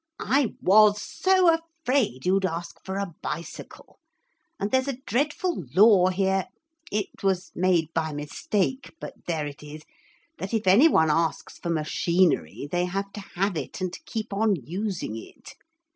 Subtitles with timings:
[0.17, 3.99] 'I was so afraid you'd ask for a bicycle.
[4.59, 6.47] And there's a dreadful law here
[6.91, 9.83] it was made by mistake, but there it is
[10.39, 14.55] that if any one asks for machinery they have to have it and keep on
[14.55, 15.53] using it.